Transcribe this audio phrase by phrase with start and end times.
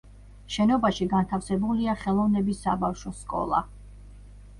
[0.53, 3.61] შენობაში განთავსებულია ხელოვნების საბავშვო სკოლა.